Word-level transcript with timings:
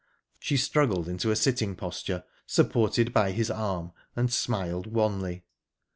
She 0.39 0.57
struggled 0.57 1.07
into 1.07 1.29
a 1.29 1.35
sitting 1.35 1.75
posture, 1.75 2.23
supported 2.47 3.13
by 3.13 3.33
his 3.33 3.51
arm, 3.51 3.91
and 4.15 4.33
smiled 4.33 4.87
wanly. 4.87 5.43